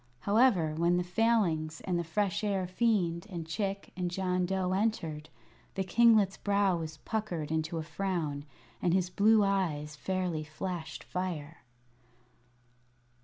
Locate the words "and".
1.81-1.99, 3.29-3.45, 3.95-4.09, 8.81-8.95